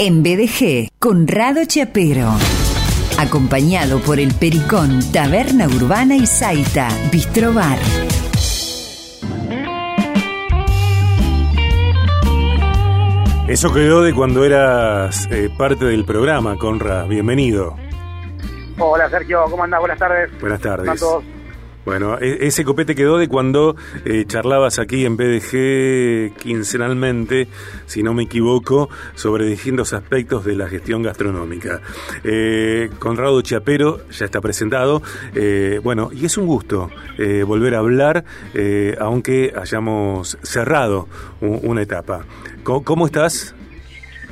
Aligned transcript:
En 0.00 0.22
BDG, 0.22 0.90
Conrado 1.00 1.64
Chapero. 1.66 2.28
Acompañado 3.18 3.98
por 3.98 4.20
el 4.20 4.32
Pericón, 4.32 5.00
Taberna 5.12 5.66
Urbana 5.66 6.14
y 6.14 6.24
Zaita, 6.24 6.88
Bistrobar. 7.10 7.78
Eso 13.48 13.74
quedó 13.74 14.02
de 14.02 14.14
cuando 14.14 14.44
eras 14.44 15.26
eh, 15.32 15.50
parte 15.58 15.86
del 15.86 16.04
programa, 16.04 16.56
Conra. 16.56 17.02
Bienvenido. 17.02 17.74
Hola 18.78 19.10
Sergio, 19.10 19.46
¿cómo 19.50 19.64
andás? 19.64 19.80
Buenas 19.80 19.98
tardes. 19.98 20.30
Buenas 20.40 20.60
tardes. 20.60 21.02
Bueno, 21.88 22.18
e-, 22.20 22.46
ese 22.46 22.64
copete 22.64 22.94
quedó 22.94 23.16
de 23.16 23.28
cuando 23.28 23.74
eh, 24.04 24.26
charlabas 24.26 24.78
aquí 24.78 25.06
en 25.06 25.16
BDG 25.16 26.34
quincenalmente, 26.36 27.48
si 27.86 28.02
no 28.02 28.12
me 28.12 28.24
equivoco, 28.24 28.90
sobre 29.14 29.46
distintos 29.46 29.94
aspectos 29.94 30.44
de 30.44 30.54
la 30.54 30.68
gestión 30.68 31.02
gastronómica. 31.02 31.80
Eh, 32.24 32.90
Conrado 32.98 33.40
Chiapero 33.40 34.06
ya 34.10 34.26
está 34.26 34.42
presentado. 34.42 35.00
Eh, 35.34 35.80
bueno, 35.82 36.10
y 36.12 36.26
es 36.26 36.36
un 36.36 36.46
gusto 36.46 36.90
eh, 37.16 37.42
volver 37.42 37.74
a 37.74 37.78
hablar, 37.78 38.22
aunque 38.98 39.54
hayamos 39.56 40.36
cerrado 40.42 41.08
una 41.40 41.80
etapa. 41.80 42.26
¿Cómo, 42.64 43.06
estás? 43.06 43.54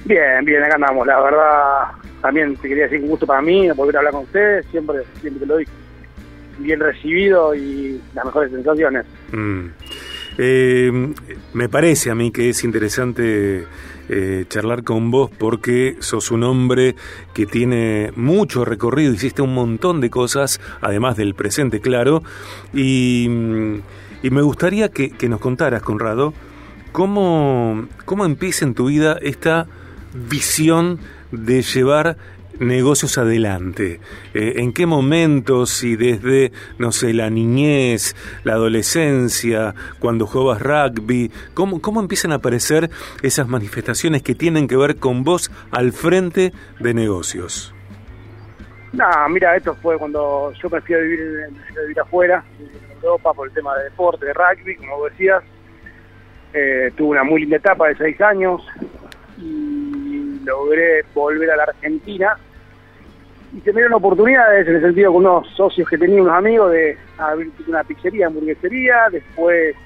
Bien, 0.05 0.45
bien, 0.45 0.62
acá 0.62 0.75
andamos. 0.75 1.06
La 1.06 1.23
verdad, 1.23 1.84
también 2.20 2.55
te 2.56 2.69
quería 2.69 2.84
decir 2.84 3.00
un 3.00 3.09
gusto 3.09 3.27
para 3.27 3.41
mí 3.41 3.70
volver 3.70 3.97
a 3.97 3.98
hablar 4.00 4.12
con 4.12 4.25
ustedes, 4.25 4.66
siempre, 4.66 4.98
siempre 5.23 5.41
te 5.41 5.47
lo 5.47 5.56
digo 5.56 5.70
bien 6.59 6.80
recibido 6.80 7.55
y 7.55 8.01
las 8.15 8.24
mejores 8.24 8.51
sensaciones. 8.52 9.06
Mm. 9.33 9.66
Eh, 10.38 11.12
me 11.55 11.69
parece 11.69 12.10
a 12.10 12.14
mí 12.14 12.30
que 12.30 12.51
es 12.51 12.62
interesante 12.64 13.64
eh, 14.09 14.45
charlar 14.48 14.84
con 14.84 15.11
vos 15.11 15.30
porque 15.37 15.97
sos 16.00 16.30
un 16.30 16.45
hombre 16.45 16.95
que 17.34 17.47
tiene 17.47 18.12
mucho 18.14 18.64
recorrido, 18.64 19.12
hiciste 19.12 19.42
un 19.42 19.55
montón 19.55 20.00
de 20.00 20.11
cosas, 20.11 20.61
además 20.80 21.17
del 21.17 21.34
presente, 21.34 21.80
claro, 21.80 22.22
y, 22.73 23.28
me 24.23 24.42
gustaría 24.42 24.89
que, 24.89 25.11
que, 25.11 25.28
nos 25.28 25.41
contaras, 25.41 25.83
Conrado, 25.83 26.34
cómo, 26.92 27.86
cómo 28.05 28.25
empieza 28.25 28.64
en 28.64 28.75
tu 28.75 28.86
vida 28.86 29.19
esta 29.23 29.67
visión 30.28 30.98
de 31.30 31.62
llevar 31.62 32.17
negocios 32.60 33.18
adelante? 33.18 34.00
Eh, 34.34 34.54
¿En 34.56 34.72
qué 34.72 34.86
momentos, 34.86 35.70
si 35.70 35.96
desde, 35.96 36.52
no 36.78 36.92
sé, 36.92 37.12
la 37.12 37.30
niñez, 37.30 38.16
la 38.44 38.54
adolescencia, 38.54 39.74
cuando 39.98 40.26
jugabas 40.26 40.62
rugby, 40.62 41.30
cómo, 41.54 41.80
cómo 41.80 42.00
empiezan 42.00 42.32
a 42.32 42.36
aparecer 42.36 42.90
esas 43.22 43.48
manifestaciones 43.48 44.22
que 44.22 44.34
tienen 44.34 44.68
que 44.68 44.77
ver 44.77 44.96
con 44.96 45.24
vos 45.24 45.50
al 45.70 45.92
frente 45.92 46.52
de 46.80 46.94
negocios? 46.94 47.74
No, 48.92 49.06
mira, 49.28 49.54
esto 49.56 49.74
fue 49.74 49.98
cuando 49.98 50.52
yo 50.52 50.70
me 50.70 50.80
fui 50.80 50.94
a 50.94 50.98
vivir, 50.98 51.20
vivir 51.82 52.00
afuera, 52.00 52.42
en 52.58 52.96
Europa, 53.02 53.34
por 53.34 53.48
el 53.48 53.54
tema 53.54 53.77
de 53.77 53.84
deporte, 53.84 54.24
de 54.24 54.32
rugby, 54.32 54.77
como 54.77 54.96
vos 54.96 55.10
decías. 55.10 55.42
Eh, 56.54 56.90
tuve 56.96 57.10
una 57.10 57.24
muy 57.24 57.42
linda 57.42 57.56
etapa 57.56 57.88
de 57.88 57.96
seis 57.96 58.18
años 58.22 58.66
y 59.36 60.40
logré 60.44 61.04
volver 61.14 61.50
a 61.50 61.56
la 61.56 61.64
Argentina 61.64 62.38
y 63.55 63.61
se 63.61 63.72
me 63.72 63.80
dieron 63.80 63.94
oportunidades 63.94 64.66
en 64.66 64.77
el 64.77 64.83
sentido 64.83 65.12
con 65.12 65.25
unos 65.25 65.48
socios 65.55 65.89
que 65.89 65.98
tenía 65.98 66.20
unos 66.20 66.34
amigos 66.34 66.72
de 66.72 66.98
abrir 67.19 67.50
una 67.66 67.84
pizzería, 67.84 68.27
hamburguesería, 68.27 69.08
después 69.11 69.77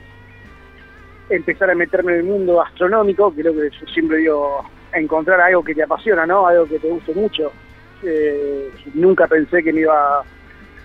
empezar 1.29 1.71
a 1.71 1.75
meterme 1.75 2.13
en 2.13 2.19
el 2.19 2.25
mundo 2.25 2.57
gastronómico, 2.57 3.33
creo 3.33 3.53
que 3.53 3.71
yo 3.71 3.87
siempre 3.93 4.19
digo 4.19 4.65
encontrar 4.93 5.41
algo 5.41 5.63
que 5.63 5.75
te 5.75 5.83
apasiona, 5.83 6.27
¿no? 6.27 6.47
Algo 6.47 6.67
que 6.67 6.79
te 6.79 6.89
guste 6.89 7.15
mucho. 7.15 7.53
Eh, 8.03 8.71
nunca 8.95 9.27
pensé 9.29 9.63
que 9.63 9.73
me 9.73 9.81
iba 9.83 10.25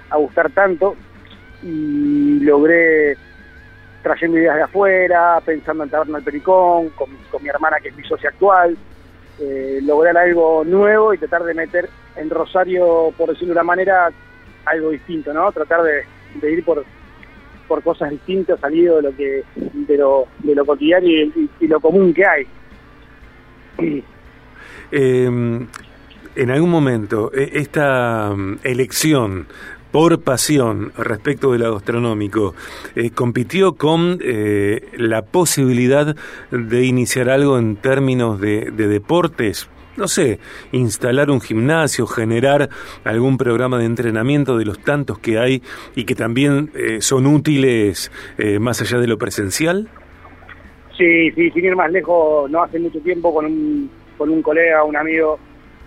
a 0.10 0.18
gustar 0.18 0.52
tanto 0.52 0.96
y 1.64 2.40
logré 2.42 3.16
trayendo 4.04 4.38
ideas 4.38 4.58
de 4.58 4.64
afuera, 4.64 5.42
pensando 5.44 5.84
en 5.84 5.90
Taberna 5.90 6.18
al 6.18 6.24
Pericón, 6.24 6.90
con, 6.90 7.10
con 7.32 7.42
mi 7.42 7.50
hermana 7.50 7.78
que 7.80 7.88
es 7.88 7.96
mi 7.96 8.04
socia 8.04 8.30
actual, 8.30 8.78
eh, 9.40 9.80
lograr 9.84 10.18
algo 10.18 10.64
nuevo 10.64 11.14
y 11.14 11.18
tratar 11.18 11.44
de 11.44 11.54
meter 11.54 11.90
en 12.16 12.30
Rosario, 12.30 13.14
por 13.18 13.30
decirlo 13.30 13.54
de 13.54 13.60
una 13.60 13.64
manera, 13.64 14.10
algo 14.66 14.92
distinto, 14.92 15.34
¿no? 15.34 15.52
Tratar 15.52 15.82
de, 15.84 16.52
ir 16.52 16.64
por, 16.64 16.86
por 17.68 17.84
cosas 17.84 18.12
distintas, 18.12 18.60
salido 18.60 18.98
de 18.98 19.02
lo 19.02 19.16
que 19.16 19.44
de 19.56 19.98
lo, 19.98 20.28
de 20.40 20.56
lo 20.56 20.66
cotidiano 20.66 21.08
y, 21.08 21.68
lo 21.68 21.80
común 21.80 22.14
que 22.14 22.26
hay. 22.26 22.48
Eh, 24.92 25.26
en 26.36 26.52
algún 26.52 26.70
momento, 26.70 27.32
e, 27.34 27.60
esta 27.60 28.32
mm, 28.36 28.60
elección 28.64 29.48
por 29.96 30.22
pasión 30.22 30.92
respecto 30.98 31.54
de 31.54 31.60
lo 31.60 31.74
gastronómico, 31.74 32.54
eh, 32.98 33.12
compitió 33.12 33.76
con 33.76 34.20
eh, 34.22 34.90
la 34.98 35.22
posibilidad 35.22 36.18
de 36.52 36.84
iniciar 36.84 37.30
algo 37.30 37.58
en 37.58 37.78
términos 37.78 38.42
de, 38.42 38.72
deportes, 38.72 39.70
no 39.96 40.10
sé, 40.10 40.40
instalar 40.74 41.32
un 41.32 41.40
gimnasio, 41.40 42.08
generar 42.08 42.68
algún 43.06 43.38
programa 43.38 43.78
de 43.78 43.86
entrenamiento 43.86 44.58
de 44.58 44.66
los 44.66 44.80
tantos 44.80 45.18
que 45.20 45.40
hay 45.40 45.64
y 45.96 46.04
que 46.04 46.14
también 46.14 46.72
eh, 46.76 46.98
son 47.00 47.26
útiles 47.26 48.12
más 48.60 48.82
allá 48.82 49.00
de 49.00 49.08
lo 49.08 49.18
presencial? 49.18 49.88
Sí, 50.98 51.32
sí, 51.32 51.52
sin 51.52 51.64
ir 51.64 51.76
más 51.78 51.90
lejos, 51.90 52.52
no 52.52 52.64
hace 52.64 52.80
mucho 52.80 53.00
tiempo 53.00 53.34
con 53.34 53.46
un, 53.46 53.90
con 54.18 54.30
un 54.30 54.42
colega, 54.42 54.84
un 54.84 54.98
amigo 54.98 55.40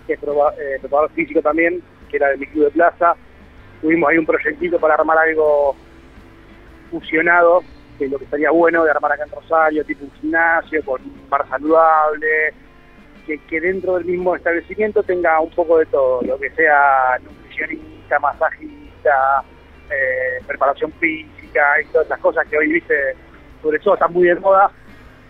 que 0.07 0.13
es 0.13 0.19
preparador 0.19 1.11
físico 1.11 1.43
también, 1.43 1.79
que 2.09 2.17
era 2.17 2.29
de 2.29 2.37
mi 2.37 2.47
club 2.47 2.65
de 2.65 2.71
plaza, 2.71 3.15
tuvimos 3.81 4.09
ahí 4.09 4.17
un 4.17 4.25
proyectito 4.25 4.79
para 4.79 4.95
armar 4.95 5.17
algo 5.17 5.75
fusionado, 6.91 7.61
que 7.97 8.05
es 8.05 8.11
lo 8.11 8.17
que 8.17 8.25
estaría 8.25 8.51
bueno 8.51 8.83
de 8.83 8.91
armar 8.91 9.11
acá 9.11 9.23
en 9.23 9.31
Rosario, 9.31 9.83
tipo 9.85 10.05
un 10.05 10.11
gimnasio 10.13 10.83
con 10.83 11.01
un 11.01 11.29
bar 11.29 11.47
saludable, 11.49 12.53
que, 13.47 13.61
dentro 13.61 13.95
del 13.95 14.05
mismo 14.05 14.35
establecimiento 14.35 15.03
tenga 15.03 15.39
un 15.39 15.51
poco 15.51 15.77
de 15.77 15.85
todo, 15.85 16.21
lo 16.23 16.39
que 16.39 16.49
sea 16.51 17.19
nutricionista, 17.21 18.19
masajista, 18.19 19.43
eh, 19.91 20.43
preparación 20.47 20.91
física 20.93 21.81
y 21.81 21.85
todas 21.91 22.07
esas 22.07 22.19
cosas 22.19 22.47
que 22.47 22.57
hoy, 22.57 22.71
viste, 22.71 22.95
sobre 23.61 23.79
todo 23.79 23.93
están 23.93 24.13
muy 24.13 24.27
de 24.27 24.35
moda. 24.35 24.71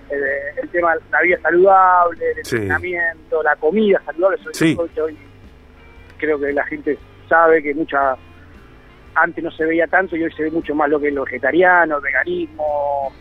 Eh, 0.09 0.59
el 0.63 0.69
tema 0.69 0.95
de 0.95 1.01
la 1.11 1.21
vida 1.21 1.39
saludable, 1.41 2.31
el 2.31 2.37
entrenamiento, 2.39 3.43
la 3.43 3.55
comida 3.57 4.01
saludable, 4.05 4.37
sobre 4.43 4.75
todo 4.75 4.89
que 4.93 5.01
hoy 5.01 5.17
creo 6.17 6.39
que 6.39 6.51
la 6.51 6.65
gente 6.65 6.97
sabe 7.27 7.61
que 7.61 7.75
mucha 7.75 8.15
antes 9.21 9.43
no 9.43 9.51
se 9.51 9.65
veía 9.65 9.87
tanto 9.87 10.15
y 10.15 10.23
hoy 10.23 10.31
se 10.31 10.43
ve 10.43 10.51
mucho 10.51 10.73
más 10.75 10.89
lo 10.89 10.99
que 10.99 11.09
es 11.09 11.13
lo 11.13 11.23
vegetariano, 11.23 11.97
el 11.97 12.03
veganismo 12.03 13.13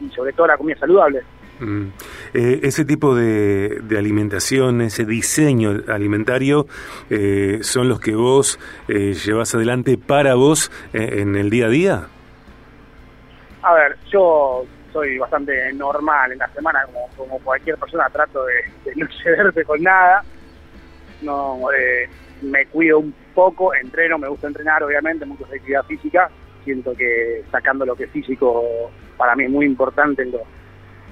y 0.00 0.10
sobre 0.10 0.32
todo 0.32 0.46
la 0.46 0.56
comida 0.56 0.78
saludable. 0.78 1.22
Mm. 1.60 1.88
Eh, 2.34 2.60
ese 2.64 2.84
tipo 2.84 3.14
de, 3.14 3.80
alimentación, 3.96 4.80
ese 4.80 5.04
diseño 5.04 5.82
alimentario, 5.88 6.66
eh, 7.08 7.58
son 7.62 7.88
los 7.88 8.00
que 8.00 8.14
vos 8.14 8.58
eh, 8.88 9.14
llevas 9.14 9.54
adelante 9.54 9.96
para 9.96 10.34
vos 10.34 10.70
en 10.92 11.36
el 11.36 11.50
día 11.50 11.66
a 11.66 11.68
día. 11.68 12.06
A 13.62 13.74
ver, 13.74 13.96
yo 14.10 14.64
soy 14.92 15.18
bastante 15.18 15.72
normal 15.74 16.32
en 16.32 16.38
la 16.38 16.48
semana, 16.48 16.80
como, 17.16 17.38
cualquier 17.40 17.76
persona, 17.78 18.08
trato 18.10 18.44
de, 18.44 18.54
de 18.84 18.96
no 18.96 19.06
cederte 19.22 19.64
con 19.64 19.80
nada. 19.82 20.24
No, 21.20 21.60
me 22.42 22.66
cuido 22.66 22.98
un 22.98 23.14
poco, 23.32 23.74
entreno, 23.74 24.18
me 24.18 24.28
gusta 24.28 24.46
entrenar, 24.46 24.82
obviamente, 24.82 25.24
mucha 25.26 25.44
actividad 25.44 25.84
física. 25.84 26.30
Siento 26.64 26.94
que 26.94 27.42
sacando 27.50 27.84
lo 27.84 27.96
que 27.96 28.04
es 28.04 28.10
físico, 28.10 28.90
para 29.16 29.34
mí 29.34 29.44
es 29.44 29.50
muy 29.50 29.66
importante 29.66 30.22
en 30.22 30.32
lo, 30.32 30.40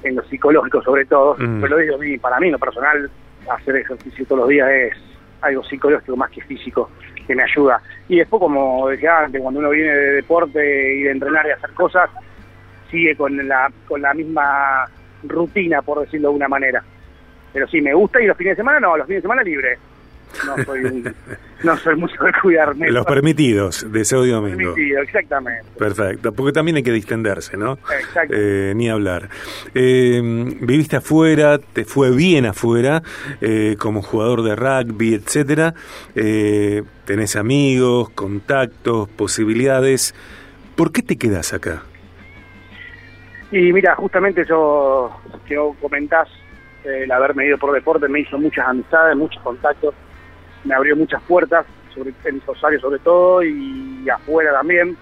en 0.03 0.17
lo 0.17 0.23
psicológico, 0.25 0.83
sobre 0.83 1.05
todo. 1.07 1.35
Mm. 1.39 1.61
Pero 1.61 1.77
lo 1.77 1.99
digo, 1.99 2.21
para 2.21 2.39
mí, 2.39 2.47
en 2.47 2.53
lo 2.53 2.59
personal, 2.59 3.11
hacer 3.51 3.77
ejercicio 3.77 4.25
todos 4.27 4.41
los 4.41 4.49
días 4.49 4.69
es 4.71 4.93
algo 5.41 5.65
psicológico 5.65 6.17
más 6.17 6.31
que 6.31 6.43
físico 6.43 6.91
que 7.27 7.35
me 7.35 7.43
ayuda. 7.43 7.81
Y 8.09 8.19
después, 8.19 8.41
como 8.41 8.89
decía 8.89 9.21
antes, 9.21 9.41
cuando 9.41 9.61
uno 9.61 9.71
viene 9.71 9.95
de 9.95 10.13
deporte 10.15 10.95
y 10.95 11.03
de 11.03 11.11
entrenar 11.11 11.47
y 11.47 11.51
hacer 11.51 11.71
cosas, 11.71 12.11
sigue 12.91 13.17
con 13.17 13.37
la, 13.49 13.71
con 13.87 14.03
la 14.03 14.13
misma 14.15 14.87
rutina, 15.25 15.83
por 15.83 16.01
decirlo 16.01 16.31
de 16.31 16.37
una 16.37 16.49
manera. 16.49 16.83
Pero 17.53 17.67
sí, 17.69 17.81
me 17.81 17.95
gusta 17.95 18.21
y 18.21 18.27
los 18.27 18.37
fines 18.37 18.53
de 18.53 18.63
semana 18.63 18.81
no, 18.81 18.97
los 18.97 19.07
fines 19.07 19.23
de 19.23 19.29
semana 19.29 19.43
libre 19.43 19.79
no 20.47 20.65
soy, 20.65 21.05
no 21.63 21.77
soy 21.77 21.97
mucho 21.97 22.23
de 22.23 22.33
cuidarme. 22.41 22.91
Los 22.91 23.07
permitidos 23.07 23.91
de 23.91 24.01
y 24.01 24.31
domingo. 24.31 24.75
Permitido, 24.75 25.03
exactamente. 25.03 25.67
Perfecto, 25.79 26.33
porque 26.33 26.53
también 26.53 26.77
hay 26.77 26.83
que 26.83 26.93
distenderse, 26.93 27.57
¿no? 27.57 27.75
Exacto. 27.75 28.35
Eh, 28.37 28.73
ni 28.77 28.89
hablar. 28.89 29.29
Eh, 29.75 30.21
viviste 30.61 30.97
afuera, 30.97 31.59
te 31.59 31.85
fue 31.85 32.11
bien 32.11 32.47
afuera, 32.47 33.03
eh, 33.41 33.77
como 33.79 34.03
jugador 34.03 34.43
de 34.43 34.57
rugby, 34.57 35.15
etcétera. 35.15 35.75
tenés 36.15 37.37
amigos, 37.37 38.11
contactos, 38.11 39.09
posibilidades. 39.09 40.15
¿Por 40.77 40.93
qué 40.93 41.03
te 41.03 41.17
quedas 41.17 41.53
acá? 41.53 41.83
Y 43.53 43.73
mira, 43.73 43.97
justamente 43.97 44.45
yo 44.49 45.11
que 45.47 45.57
comentás 45.81 46.29
el 46.85 47.11
haberme 47.11 47.47
ido 47.47 47.59
por 47.59 47.73
deporte 47.73 48.09
me 48.09 48.21
hizo 48.21 48.39
muchas 48.39 48.67
amistades, 48.67 49.17
muchos 49.17 49.43
contactos, 49.43 49.95
me 50.65 50.75
abrió 50.75 50.97
muchas 50.97 51.23
puertas, 51.23 51.67
sobre, 51.95 52.13
en 52.25 52.41
Rosario 52.47 52.81
sobre 52.81 52.99
todo 53.01 53.43
y 53.43 54.09
afuera 54.09 54.53
también. 54.53 54.97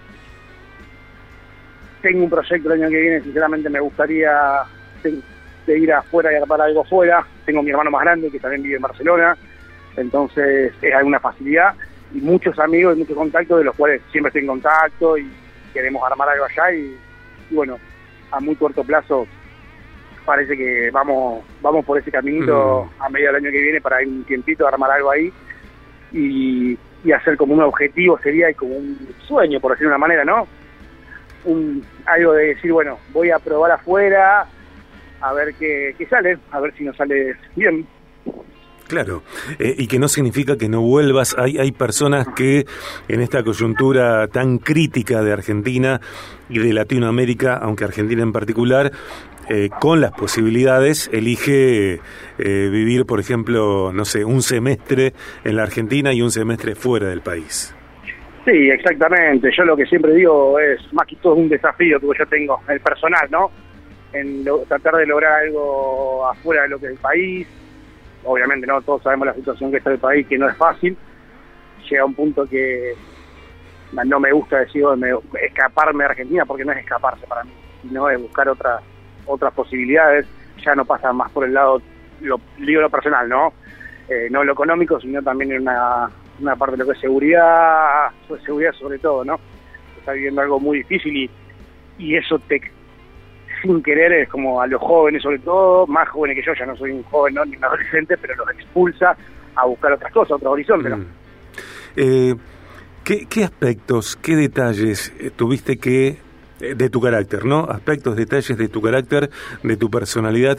Tengo 2.02 2.24
un 2.24 2.30
proyecto 2.30 2.72
el 2.72 2.80
año 2.80 2.90
que 2.90 3.00
viene, 3.00 3.20
sinceramente 3.22 3.68
me 3.68 3.80
gustaría 3.80 4.62
de 5.02 5.78
ir 5.78 5.92
afuera 5.92 6.32
y 6.32 6.36
armar 6.36 6.60
algo 6.60 6.84
fuera. 6.84 7.26
Tengo 7.44 7.62
mi 7.62 7.70
hermano 7.70 7.90
más 7.90 8.02
grande 8.02 8.30
que 8.30 8.40
también 8.40 8.62
vive 8.62 8.76
en 8.76 8.82
Barcelona, 8.82 9.36
entonces 9.96 10.72
es 10.80 10.94
alguna 10.94 11.20
facilidad 11.20 11.74
y 12.14 12.18
muchos 12.18 12.58
amigos 12.58 12.96
y 12.96 13.00
muchos 13.00 13.16
contactos 13.16 13.58
de 13.58 13.64
los 13.64 13.76
cuales 13.76 14.00
siempre 14.10 14.28
estoy 14.28 14.42
en 14.42 14.48
contacto 14.48 15.18
y 15.18 15.30
queremos 15.74 16.02
armar 16.10 16.28
algo 16.28 16.44
allá 16.44 16.72
y, 16.72 16.96
bueno, 17.50 17.78
a 18.30 18.40
muy 18.40 18.56
corto 18.56 18.82
plazo 18.84 19.26
parece 20.24 20.56
que 20.58 20.90
vamos 20.90 21.42
vamos 21.62 21.86
por 21.86 21.98
ese 21.98 22.10
caminito 22.10 22.90
a 22.98 23.08
medio 23.08 23.28
del 23.28 23.36
año 23.36 23.50
que 23.50 23.62
viene 23.62 23.80
para 23.80 24.02
ir 24.02 24.08
un 24.08 24.24
tiempito 24.24 24.66
a 24.66 24.68
armar 24.68 24.90
algo 24.90 25.10
ahí 25.10 25.32
y, 26.12 26.78
hacer 27.14 27.38
como 27.38 27.54
un 27.54 27.62
objetivo 27.62 28.18
sería 28.18 28.50
y 28.50 28.54
como 28.54 28.76
un 28.76 28.98
sueño 29.26 29.60
por 29.60 29.72
decirlo 29.72 29.90
de 29.90 29.96
una 29.96 30.06
manera 30.06 30.24
no 30.24 30.46
un 31.44 31.82
algo 32.04 32.34
de 32.34 32.48
decir 32.48 32.70
bueno 32.70 32.98
voy 33.12 33.30
a 33.30 33.38
probar 33.38 33.70
afuera 33.70 34.46
a 35.20 35.32
ver 35.32 35.54
qué, 35.54 35.94
qué 35.96 36.06
sale 36.06 36.36
a 36.50 36.60
ver 36.60 36.74
si 36.74 36.84
nos 36.84 36.96
sale 36.96 37.34
bien 37.56 37.86
Claro, 38.88 39.22
eh, 39.58 39.74
y 39.76 39.86
que 39.86 39.98
no 39.98 40.08
significa 40.08 40.56
que 40.56 40.68
no 40.68 40.80
vuelvas. 40.80 41.36
Hay, 41.38 41.58
hay 41.58 41.72
personas 41.72 42.26
que 42.34 42.64
en 43.08 43.20
esta 43.20 43.42
coyuntura 43.42 44.26
tan 44.28 44.58
crítica 44.58 45.22
de 45.22 45.32
Argentina 45.32 46.00
y 46.48 46.58
de 46.58 46.72
Latinoamérica, 46.72 47.54
aunque 47.56 47.84
Argentina 47.84 48.22
en 48.22 48.32
particular, 48.32 48.90
eh, 49.50 49.70
con 49.80 50.00
las 50.00 50.12
posibilidades, 50.12 51.08
elige 51.12 52.00
eh, 52.38 52.68
vivir, 52.70 53.06
por 53.06 53.18
ejemplo, 53.18 53.92
no 53.94 54.04
sé, 54.04 54.24
un 54.24 54.42
semestre 54.42 55.12
en 55.44 55.56
la 55.56 55.62
Argentina 55.62 56.12
y 56.12 56.20
un 56.20 56.30
semestre 56.30 56.74
fuera 56.74 57.08
del 57.08 57.22
país. 57.22 57.74
Sí, 58.44 58.70
exactamente. 58.70 59.50
Yo 59.56 59.64
lo 59.64 59.76
que 59.76 59.84
siempre 59.86 60.14
digo 60.14 60.58
es, 60.58 60.80
más 60.92 61.06
que 61.06 61.16
todo, 61.16 61.34
un 61.34 61.48
desafío 61.48 62.00
que 62.00 62.06
yo 62.18 62.26
tengo, 62.26 62.60
el 62.68 62.80
personal, 62.80 63.26
¿no? 63.30 63.50
En 64.12 64.44
tratar 64.66 64.96
de 64.96 65.06
lograr 65.06 65.44
algo 65.44 66.26
afuera 66.26 66.62
de 66.62 66.68
lo 66.68 66.78
que 66.78 66.86
es 66.86 66.92
el 66.92 66.98
país, 66.98 67.46
obviamente 68.24 68.66
no 68.66 68.80
todos 68.82 69.02
sabemos 69.02 69.26
la 69.26 69.34
situación 69.34 69.70
que 69.70 69.78
está 69.78 69.90
el 69.90 69.98
país, 69.98 70.26
que 70.26 70.38
no 70.38 70.48
es 70.48 70.56
fácil. 70.56 70.96
Llega 71.88 72.04
un 72.04 72.14
punto 72.14 72.46
que 72.46 72.94
no 73.92 74.20
me 74.20 74.32
gusta 74.32 74.58
decir 74.58 74.84
escaparme 75.42 76.04
de 76.04 76.10
Argentina 76.10 76.44
porque 76.44 76.64
no 76.64 76.72
es 76.72 76.78
escaparse 76.78 77.26
para 77.26 77.44
mí, 77.44 77.50
sino 77.82 78.08
es 78.10 78.20
buscar 78.20 78.48
otras 78.48 78.82
otras 79.26 79.52
posibilidades. 79.54 80.26
Ya 80.64 80.74
no 80.74 80.84
pasa 80.84 81.12
más 81.12 81.30
por 81.30 81.44
el 81.44 81.54
lado, 81.54 81.80
lo, 82.20 82.40
digo 82.58 82.80
lo 82.80 82.90
personal, 82.90 83.28
¿no? 83.28 83.52
Eh, 84.08 84.28
no 84.30 84.42
lo 84.42 84.52
económico, 84.52 85.00
sino 85.00 85.22
también 85.22 85.52
en 85.52 85.62
una, 85.62 86.10
una 86.40 86.56
parte 86.56 86.72
de 86.72 86.78
lo 86.78 86.86
que 86.86 86.92
es 86.92 87.00
seguridad, 87.00 88.08
seguridad 88.44 88.72
sobre 88.72 88.98
todo, 88.98 89.24
¿no? 89.24 89.38
Está 89.98 90.12
viviendo 90.12 90.40
algo 90.40 90.58
muy 90.58 90.78
difícil 90.78 91.16
y, 91.16 91.30
y 91.98 92.16
eso 92.16 92.38
te, 92.40 92.60
sin 93.62 93.82
querer 93.82 94.12
es 94.12 94.28
como 94.28 94.60
a 94.60 94.66
los 94.66 94.80
jóvenes 94.80 95.22
sobre 95.22 95.38
todo, 95.38 95.86
más 95.86 96.08
jóvenes 96.08 96.36
que 96.36 96.42
yo, 96.46 96.52
ya 96.58 96.66
no 96.66 96.76
soy 96.76 96.90
un 96.90 97.02
joven 97.04 97.34
ni 97.46 97.56
un 97.56 97.64
adolescente, 97.64 98.16
pero 98.16 98.34
los 98.36 98.50
expulsa 98.50 99.16
a 99.54 99.66
buscar 99.66 99.92
otras 99.92 100.12
cosas, 100.12 100.32
otro 100.32 100.50
horizonte. 100.52 100.88
Mm. 100.88 101.06
Eh, 101.96 102.34
¿qué, 103.04 103.44
aspectos, 103.44 104.16
qué 104.16 104.36
detalles 104.36 105.12
eh, 105.18 105.30
tuviste 105.34 105.78
que 105.78 106.18
eh, 106.60 106.74
de 106.76 106.90
tu 106.90 107.00
carácter, 107.00 107.44
¿no? 107.44 107.64
Aspectos, 107.64 108.16
detalles 108.16 108.56
de 108.56 108.68
tu 108.68 108.80
carácter, 108.82 109.30
de 109.62 109.76
tu 109.76 109.90
personalidad, 109.90 110.58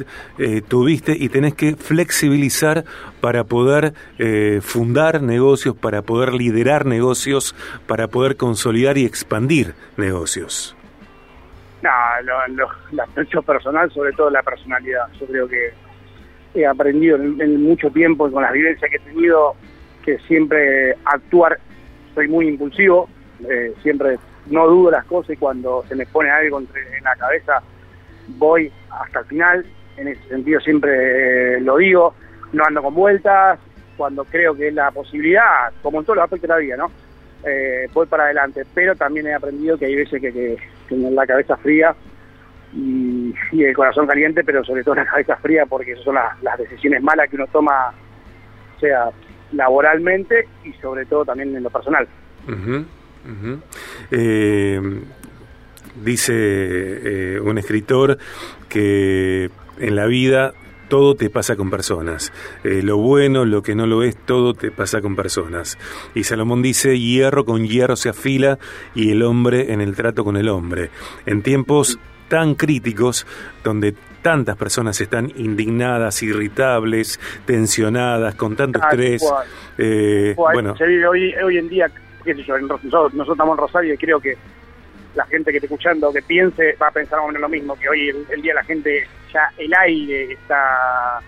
tuviste 0.67 1.15
y 1.17 1.29
tenés 1.29 1.53
que 1.53 1.75
flexibilizar 1.75 2.85
para 3.21 3.43
poder 3.43 3.93
fundar 4.61 5.21
negocios, 5.21 5.75
para 5.75 6.01
poder 6.01 6.33
liderar 6.33 6.85
negocios, 6.85 7.53
para 7.85 8.07
poder 8.07 8.37
consolidar 8.37 8.97
y 8.97 9.05
expandir 9.05 9.75
negocios. 9.97 10.75
No, 11.81 11.89
lo, 12.23 12.67
lo, 12.93 13.41
personal, 13.43 13.91
sobre 13.91 14.11
todo 14.13 14.29
la 14.29 14.43
personalidad. 14.43 15.07
Yo 15.19 15.25
creo 15.27 15.47
que 15.47 15.73
he 16.53 16.65
aprendido 16.65 17.15
en, 17.17 17.61
mucho 17.63 17.89
tiempo 17.89 18.29
con 18.31 18.43
las 18.43 18.53
vivencias 18.53 18.89
que 18.89 18.97
he 18.97 19.13
tenido 19.13 19.55
que 20.03 20.17
siempre 20.19 20.95
actuar, 21.05 21.59
soy 22.15 22.27
muy 22.27 22.47
impulsivo, 22.47 23.07
eh, 23.47 23.73
siempre 23.81 24.17
no 24.47 24.67
dudo 24.67 24.91
las 24.91 25.05
cosas 25.05 25.31
y 25.31 25.37
cuando 25.37 25.83
se 25.87 25.95
me 25.95 26.05
pone 26.07 26.31
algo 26.31 26.59
en 26.59 27.03
la 27.03 27.15
cabeza 27.15 27.61
voy 28.37 28.71
hasta 28.89 29.19
el 29.19 29.25
final, 29.25 29.65
en 29.97 30.07
ese 30.07 30.23
sentido 30.27 30.59
siempre 30.61 31.57
eh, 31.57 31.61
lo 31.61 31.77
digo, 31.77 32.15
no 32.53 32.63
ando 32.65 32.81
con 32.81 32.93
vueltas, 32.93 33.59
cuando 33.97 34.23
creo 34.23 34.55
que 34.55 34.69
es 34.69 34.73
la 34.73 34.91
posibilidad, 34.91 35.71
como 35.81 35.99
en 35.99 36.05
todos 36.05 36.17
los 36.17 36.23
aspectos 36.23 36.47
de 36.47 36.53
la 36.53 36.59
vida, 36.59 36.77
¿no? 36.77 36.91
Eh, 37.43 37.87
voy 37.93 38.05
para 38.07 38.25
adelante, 38.25 38.63
pero 38.73 38.95
también 38.95 39.27
he 39.27 39.33
aprendido 39.33 39.77
que 39.77 39.85
hay 39.85 39.95
veces 39.95 40.21
que, 40.21 40.57
tener 40.89 41.11
la 41.13 41.25
cabeza 41.25 41.55
fría 41.57 41.95
y, 42.73 43.33
el 43.51 43.75
corazón 43.75 44.07
caliente, 44.07 44.43
pero 44.43 44.63
sobre 44.63 44.83
todo 44.83 44.95
la 44.95 45.05
cabeza 45.05 45.37
fría 45.37 45.65
porque 45.65 45.93
esas 45.93 46.03
son 46.03 46.15
las, 46.15 46.57
decisiones 46.57 47.01
malas 47.01 47.29
que 47.29 47.35
uno 47.35 47.47
toma, 47.47 47.93
sea 48.79 49.09
laboralmente 49.53 50.47
y 50.63 50.73
sobre 50.73 51.05
todo 51.05 51.25
también 51.25 51.55
en 51.55 51.63
lo 51.63 51.69
personal. 51.69 52.07
Eh, 54.11 54.81
dice 56.03 56.33
eh, 56.35 57.39
un 57.39 57.57
escritor 57.57 58.17
que 58.67 59.49
en 59.79 59.95
la 59.95 60.05
vida 60.05 60.53
todo 60.89 61.15
te 61.15 61.29
pasa 61.29 61.55
con 61.55 61.69
personas. 61.69 62.33
Eh, 62.63 62.81
lo 62.83 62.97
bueno, 62.97 63.45
lo 63.45 63.61
que 63.61 63.75
no 63.75 63.87
lo 63.87 64.03
es, 64.03 64.17
todo 64.17 64.53
te 64.53 64.71
pasa 64.71 65.01
con 65.01 65.15
personas. 65.15 65.77
Y 66.15 66.23
Salomón 66.25 66.61
dice, 66.61 66.99
hierro 66.99 67.45
con 67.45 67.65
hierro 67.65 67.95
se 67.95 68.09
afila 68.09 68.59
y 68.95 69.11
el 69.11 69.23
hombre 69.23 69.71
en 69.71 69.81
el 69.81 69.95
trato 69.95 70.23
con 70.23 70.35
el 70.35 70.49
hombre. 70.49 70.89
En 71.25 71.41
tiempos 71.41 71.99
tan 72.27 72.55
críticos, 72.55 73.25
donde 73.63 73.95
tantas 74.21 74.57
personas 74.57 74.99
están 75.01 75.31
indignadas, 75.35 76.21
irritables, 76.23 77.19
tensionadas, 77.45 78.35
con 78.35 78.55
tanto 78.55 78.79
estrés. 78.79 79.23
Eh, 79.77 80.33
bueno, 80.35 80.75
hoy, 81.09 81.33
hoy 81.35 81.57
en 81.57 81.69
día, 81.69 81.89
qué 82.23 82.35
sé 82.35 82.43
yo, 82.43 82.57
nosotros, 82.59 83.13
nosotros 83.13 83.29
estamos 83.29 83.57
en 83.57 83.57
Rosario 83.57 83.93
y 83.93 83.97
creo 83.97 84.19
que 84.19 84.37
la 85.15 85.25
gente 85.25 85.51
que 85.51 85.57
esté 85.57 85.67
escuchando, 85.67 86.13
que 86.13 86.21
piense, 86.21 86.75
va 86.81 86.87
a 86.87 86.91
pensar 86.91 87.19
más 87.19 87.25
o 87.25 87.27
menos 87.27 87.41
lo 87.41 87.49
mismo, 87.49 87.75
que 87.75 87.89
hoy 87.89 88.09
el, 88.09 88.41
día 88.41 88.53
la 88.53 88.63
gente, 88.63 89.07
ya 89.33 89.51
el 89.57 89.73
aire 89.73 90.33
está, 90.33 91.19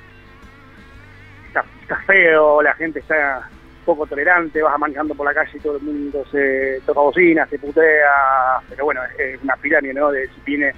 está, 1.47 1.95
feo, 2.07 2.61
la 2.61 2.73
gente 2.73 2.99
está 2.99 3.49
poco 3.85 4.05
tolerante, 4.05 4.61
vas 4.61 4.77
manejando 4.79 5.15
por 5.15 5.25
la 5.25 5.33
calle 5.33 5.57
y 5.57 5.59
todo 5.59 5.77
el 5.77 5.83
mundo 5.83 6.23
se 6.31 6.81
toca 6.85 7.01
bocina, 7.01 7.45
se 7.47 7.57
putea, 7.57 8.61
pero 8.69 8.85
bueno, 8.85 9.01
es 9.17 9.41
una 9.43 9.55
pirámide, 9.57 9.93
¿no? 9.93 10.11
De 10.11 10.29
viene 10.45 10.73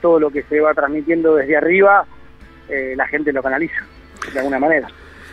todo 0.00 0.20
lo 0.20 0.30
que 0.30 0.42
se 0.42 0.60
va 0.60 0.74
transmitiendo 0.74 1.34
desde 1.34 1.56
arriba, 1.56 2.04
eh, 2.68 2.94
la 2.96 3.06
gente 3.06 3.32
lo 3.32 3.42
canaliza, 3.42 3.84
de 4.32 4.38
alguna 4.38 4.58
manera. 4.58 4.88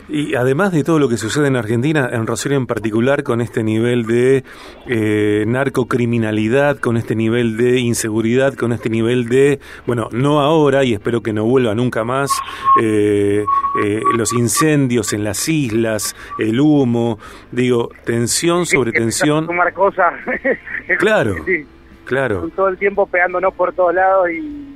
Y 0.09 0.35
además 0.35 0.71
de 0.71 0.83
todo 0.83 0.99
lo 0.99 1.07
que 1.07 1.17
sucede 1.17 1.47
en 1.47 1.55
Argentina, 1.55 2.09
en 2.11 2.27
Rosario 2.27 2.57
en 2.57 2.67
particular, 2.67 3.23
con 3.23 3.41
este 3.41 3.63
nivel 3.63 4.05
de 4.05 4.43
eh, 4.87 5.45
narcocriminalidad, 5.47 6.77
con 6.77 6.97
este 6.97 7.15
nivel 7.15 7.57
de 7.57 7.79
inseguridad, 7.79 8.53
con 8.53 8.73
este 8.73 8.89
nivel 8.89 9.29
de, 9.29 9.59
bueno, 9.85 10.09
no 10.11 10.41
ahora 10.41 10.83
y 10.83 10.93
espero 10.93 11.21
que 11.21 11.31
no 11.31 11.45
vuelva 11.45 11.73
nunca 11.73 12.03
más, 12.03 12.31
eh, 12.81 13.45
eh, 13.83 14.01
los 14.17 14.33
incendios 14.33 15.13
en 15.13 15.23
las 15.23 15.47
islas, 15.47 16.15
el 16.37 16.59
humo, 16.59 17.17
digo, 17.51 17.89
tensión 18.03 18.65
sobre 18.65 18.91
tensión. 18.91 19.47
Tomar 19.47 19.73
cosas. 19.73 20.13
claro, 20.99 21.35
claro. 22.03 22.49
Todo 22.55 22.67
el 22.67 22.77
tiempo 22.77 23.07
pegándonos 23.07 23.53
por 23.53 23.73
todos 23.73 23.93
lados 23.93 24.29
y 24.29 24.73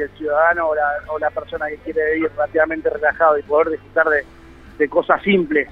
el 0.00 0.10
ciudadano 0.16 0.68
o 0.68 0.74
la, 0.74 0.88
o 1.08 1.18
la 1.18 1.30
persona 1.30 1.66
que 1.68 1.76
quiere 1.76 2.14
vivir 2.14 2.30
relativamente 2.30 2.90
relajado 2.90 3.38
y 3.38 3.42
poder 3.42 3.70
disfrutar 3.70 4.08
de, 4.08 4.24
de 4.80 4.88
cosas 4.88 5.22
simples, 5.22 5.68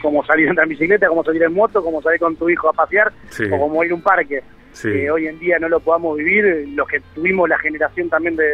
como 0.00 0.24
salir 0.24 0.48
en 0.48 0.68
bicicleta, 0.68 1.08
como 1.08 1.24
salir 1.24 1.42
en 1.42 1.52
moto, 1.52 1.82
como 1.82 2.00
salir 2.00 2.20
con 2.20 2.36
tu 2.36 2.48
hijo 2.48 2.68
a 2.68 2.72
pasear, 2.72 3.12
o 3.52 3.58
como 3.58 3.84
ir 3.84 3.90
a 3.90 3.94
un 3.94 4.02
parque. 4.02 4.42
Que 4.80 5.10
hoy 5.10 5.26
en 5.26 5.38
día 5.40 5.58
no 5.58 5.68
lo 5.68 5.80
podamos 5.80 6.16
vivir, 6.16 6.68
los 6.74 6.86
que 6.86 7.00
tuvimos 7.14 7.48
la 7.48 7.58
generación 7.58 8.08
también 8.08 8.36
de, 8.36 8.44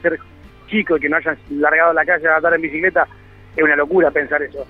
ser 0.00 0.18
chicos 0.66 0.98
y 0.98 1.02
que 1.02 1.08
no 1.10 1.16
hayan 1.18 1.36
largado 1.50 1.92
la 1.92 2.06
calle 2.06 2.26
a 2.26 2.36
andar 2.36 2.54
en 2.54 2.62
bicicleta, 2.62 3.06
es 3.54 3.62
una 3.62 3.76
locura 3.76 4.10
pensar 4.10 4.42
eso. 4.42 4.66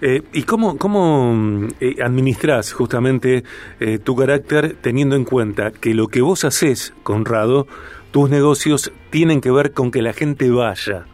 Eh, 0.00 0.20
¿Y 0.32 0.42
cómo, 0.42 0.78
cómo 0.78 1.68
eh, 1.78 1.94
administras 2.02 2.72
justamente 2.72 3.44
eh, 3.78 4.00
tu 4.00 4.16
carácter 4.16 4.74
teniendo 4.80 5.14
en 5.14 5.24
cuenta 5.24 5.70
que 5.70 5.94
lo 5.94 6.08
que 6.08 6.22
vos 6.22 6.44
haces, 6.44 6.92
Conrado, 7.04 7.68
tus 8.10 8.28
negocios 8.28 8.92
tienen 9.10 9.40
que 9.40 9.52
ver 9.52 9.72
con 9.72 9.92
que 9.92 10.02
la 10.02 10.12
gente 10.12 10.50
vaya? 10.50 11.06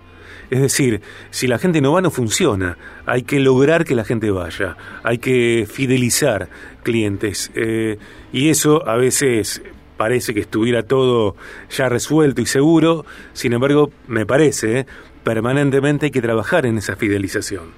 Es 0.50 0.60
decir, 0.60 1.02
si 1.30 1.46
la 1.46 1.58
gente 1.58 1.80
no 1.80 1.92
va, 1.92 2.00
no 2.00 2.10
funciona. 2.10 2.76
Hay 3.06 3.22
que 3.22 3.38
lograr 3.40 3.84
que 3.84 3.94
la 3.94 4.04
gente 4.04 4.30
vaya. 4.30 4.76
Hay 5.02 5.18
que 5.18 5.66
fidelizar 5.70 6.48
clientes. 6.82 7.50
Eh, 7.54 7.98
y 8.32 8.48
eso 8.48 8.86
a 8.88 8.96
veces 8.96 9.62
parece 9.96 10.32
que 10.32 10.40
estuviera 10.40 10.84
todo 10.84 11.36
ya 11.68 11.88
resuelto 11.88 12.40
y 12.40 12.46
seguro. 12.46 13.04
Sin 13.34 13.52
embargo, 13.52 13.90
me 14.06 14.24
parece, 14.24 14.86
permanentemente 15.22 16.06
hay 16.06 16.12
que 16.12 16.22
trabajar 16.22 16.64
en 16.64 16.78
esa 16.78 16.96
fidelización. 16.96 17.72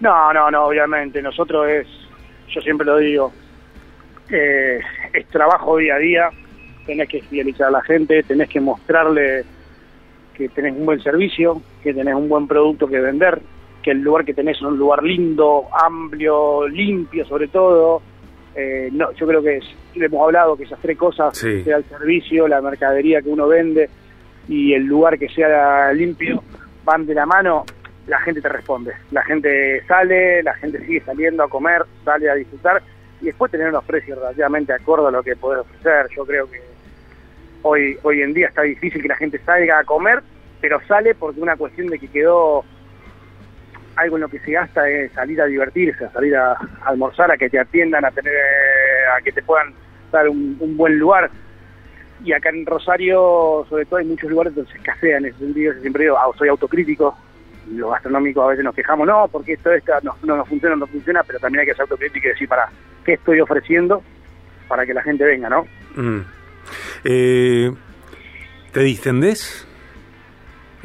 No, 0.00 0.32
no, 0.32 0.50
no, 0.50 0.64
obviamente. 0.64 1.20
Nosotros 1.20 1.68
es, 1.68 1.86
yo 2.48 2.60
siempre 2.62 2.86
lo 2.86 2.96
digo, 2.96 3.32
eh, 4.30 4.80
es 5.12 5.26
trabajo 5.26 5.76
día 5.76 5.96
a 5.96 5.98
día. 5.98 6.30
Tenés 6.86 7.08
que 7.08 7.20
fidelizar 7.20 7.68
a 7.68 7.72
la 7.72 7.82
gente, 7.82 8.22
tenés 8.22 8.48
que 8.48 8.60
mostrarle 8.60 9.44
que 10.38 10.48
tenés 10.48 10.74
un 10.74 10.86
buen 10.86 11.02
servicio, 11.02 11.60
que 11.82 11.92
tenés 11.92 12.14
un 12.14 12.28
buen 12.28 12.46
producto 12.46 12.86
que 12.86 13.00
vender, 13.00 13.40
que 13.82 13.90
el 13.90 14.00
lugar 14.00 14.24
que 14.24 14.32
tenés 14.32 14.56
es 14.56 14.62
un 14.62 14.78
lugar 14.78 15.02
lindo, 15.02 15.64
amplio, 15.72 16.66
limpio 16.68 17.26
sobre 17.26 17.48
todo. 17.48 18.00
Eh, 18.54 18.88
no, 18.92 19.12
yo 19.12 19.26
creo 19.26 19.42
que 19.42 19.60
hemos 19.94 20.22
hablado 20.22 20.56
que 20.56 20.64
esas 20.64 20.80
tres 20.80 20.96
cosas, 20.96 21.36
sea 21.36 21.76
el 21.76 21.84
servicio, 21.84 22.48
la 22.48 22.60
mercadería 22.60 23.20
que 23.20 23.28
uno 23.28 23.48
vende 23.48 23.90
y 24.48 24.72
el 24.72 24.84
lugar 24.84 25.18
que 25.18 25.28
sea 25.28 25.92
limpio, 25.92 26.42
van 26.84 27.04
de 27.04 27.14
la 27.14 27.26
mano 27.26 27.64
la 28.08 28.18
gente 28.20 28.40
te 28.40 28.48
responde. 28.48 28.92
La 29.10 29.22
gente 29.22 29.82
sale, 29.86 30.42
la 30.42 30.54
gente 30.54 30.80
sigue 30.84 31.00
saliendo 31.02 31.42
a 31.42 31.48
comer, 31.48 31.84
sale 32.04 32.30
a 32.30 32.34
disfrutar 32.34 32.82
y 33.20 33.26
después 33.26 33.52
tener 33.52 33.68
unos 33.68 33.84
precios 33.84 34.18
relativamente 34.18 34.72
acorde 34.72 35.08
a 35.08 35.10
lo 35.10 35.22
que 35.22 35.36
podés 35.36 35.60
ofrecer. 35.60 36.06
Yo 36.16 36.24
creo 36.24 36.50
que 36.50 36.60
hoy, 37.62 37.98
hoy 38.02 38.22
en 38.22 38.34
día 38.34 38.48
está 38.48 38.62
difícil 38.62 39.02
que 39.02 39.08
la 39.08 39.16
gente 39.16 39.38
salga 39.44 39.78
a 39.78 39.84
comer, 39.84 40.22
pero 40.60 40.80
sale 40.86 41.14
porque 41.14 41.40
una 41.40 41.56
cuestión 41.56 41.88
de 41.88 41.98
que 41.98 42.08
quedó 42.08 42.64
algo 43.96 44.16
en 44.16 44.22
lo 44.22 44.28
que 44.28 44.38
se 44.40 44.52
gasta 44.52 44.88
es 44.88 45.12
salir 45.12 45.40
a 45.40 45.46
divertirse, 45.46 46.04
a 46.04 46.12
salir 46.12 46.36
a, 46.36 46.56
almorzar, 46.84 47.30
a 47.32 47.36
que 47.36 47.50
te 47.50 47.58
atiendan, 47.58 48.04
a 48.04 48.10
tener, 48.10 48.32
a 49.16 49.20
que 49.22 49.32
te 49.32 49.42
puedan 49.42 49.74
dar 50.12 50.28
un, 50.28 50.76
buen 50.76 50.98
lugar. 50.98 51.30
Y 52.24 52.32
acá 52.32 52.50
en 52.50 52.64
Rosario, 52.64 53.66
sobre 53.68 53.84
todo, 53.84 53.98
hay 53.98 54.06
muchos 54.06 54.30
lugares 54.30 54.54
donde 54.54 54.70
se 54.70 54.78
escasea 54.78 55.18
en 55.18 55.26
ese 55.26 55.38
sentido. 55.38 55.74
siempre 55.80 56.04
digo, 56.04 56.16
ah, 56.16 56.30
soy 56.36 56.48
autocrítico, 56.48 57.16
los 57.72 57.90
gastronómicos 57.90 58.44
a 58.44 58.48
veces 58.48 58.64
nos 58.64 58.74
quejamos, 58.74 59.06
no, 59.06 59.28
porque 59.30 59.54
esto, 59.54 59.72
esta 59.72 60.00
no, 60.02 60.16
no 60.22 60.36
nos 60.36 60.48
funciona, 60.48 60.76
no 60.76 60.86
funciona, 60.86 61.22
pero 61.24 61.38
también 61.38 61.60
hay 61.60 61.66
que 61.66 61.74
ser 61.74 61.82
autocrítica 61.82 62.28
y 62.28 62.30
decir, 62.30 62.48
para, 62.48 62.68
¿qué 63.04 63.14
estoy 63.14 63.40
ofreciendo 63.40 64.02
para 64.68 64.86
que 64.86 64.94
la 64.94 65.02
gente 65.02 65.24
venga, 65.24 65.48
no? 65.48 65.66
Mm. 65.96 66.20
Eh, 67.04 67.72
¿Te 68.72 68.80
distendés? 68.80 69.66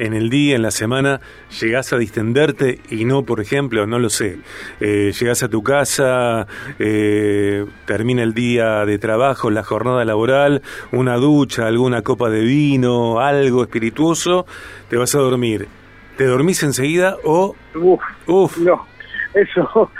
En 0.00 0.12
el 0.12 0.28
día, 0.28 0.56
en 0.56 0.62
la 0.62 0.72
semana, 0.72 1.20
llegás 1.60 1.92
a 1.92 1.98
distenderte 1.98 2.80
y 2.90 3.04
no, 3.04 3.22
por 3.22 3.40
ejemplo, 3.40 3.86
no 3.86 4.00
lo 4.00 4.10
sé, 4.10 4.38
eh, 4.80 5.12
llegás 5.18 5.44
a 5.44 5.48
tu 5.48 5.62
casa, 5.62 6.48
eh, 6.80 7.64
termina 7.86 8.24
el 8.24 8.34
día 8.34 8.84
de 8.86 8.98
trabajo, 8.98 9.50
la 9.50 9.62
jornada 9.62 10.04
laboral, 10.04 10.62
una 10.90 11.14
ducha, 11.14 11.68
alguna 11.68 12.02
copa 12.02 12.28
de 12.28 12.40
vino, 12.40 13.20
algo 13.20 13.62
espirituoso, 13.62 14.46
te 14.90 14.96
vas 14.96 15.14
a 15.14 15.18
dormir 15.18 15.68
¿Te 16.16 16.26
dormís 16.26 16.62
enseguida 16.62 17.16
o...? 17.24 17.56
Uf, 17.74 18.00
Uf. 18.26 18.58
no, 18.58 18.86
eso, 19.34 19.90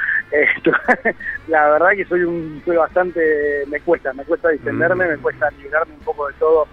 esto, 0.42 0.72
la 1.48 1.70
verdad 1.70 1.90
que 1.96 2.04
soy 2.04 2.22
un, 2.22 2.62
soy 2.64 2.76
bastante, 2.76 3.64
me 3.68 3.80
cuesta, 3.80 4.12
me 4.12 4.24
cuesta 4.24 4.48
distenderme, 4.50 5.06
mm. 5.06 5.08
me 5.08 5.18
cuesta 5.18 5.50
librarme 5.52 5.94
un 5.94 6.00
poco 6.00 6.28
de 6.28 6.34
todo, 6.34 6.66